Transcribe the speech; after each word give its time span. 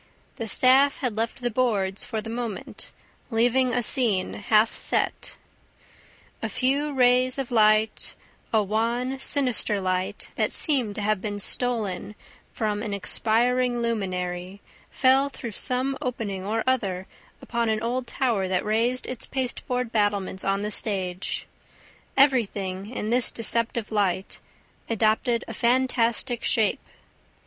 The 0.37 0.47
staff 0.47 0.97
had 0.97 1.15
left 1.15 1.41
the 1.43 1.51
boards 1.51 2.03
for 2.03 2.21
the 2.21 2.29
moment, 2.31 2.91
leaving 3.29 3.71
a 3.71 3.83
scene 3.83 4.33
half 4.33 4.73
set. 4.73 5.37
A 6.41 6.49
few 6.49 6.91
rays 6.91 7.37
of 7.37 7.51
light, 7.51 8.15
a 8.51 8.63
wan, 8.63 9.19
sinister 9.19 9.79
light, 9.79 10.29
that 10.37 10.53
seemed 10.53 10.95
to 10.95 11.03
have 11.03 11.21
been 11.21 11.37
stolen 11.37 12.15
from 12.51 12.81
an 12.81 12.95
expiring 12.95 13.77
luminary, 13.77 14.59
fell 14.89 15.29
through 15.29 15.51
some 15.51 15.95
opening 16.01 16.43
or 16.43 16.63
other 16.65 17.05
upon 17.39 17.69
an 17.69 17.83
old 17.83 18.07
tower 18.07 18.47
that 18.47 18.65
raised 18.65 19.05
its 19.05 19.27
pasteboard 19.27 19.91
battlements 19.91 20.43
on 20.43 20.63
the 20.63 20.71
stage; 20.71 21.45
everything, 22.17 22.89
in 22.89 23.11
this 23.11 23.29
deceptive 23.29 23.91
light, 23.91 24.39
adopted 24.89 25.43
a 25.47 25.53
fantastic 25.53 26.43
shape. 26.43 26.81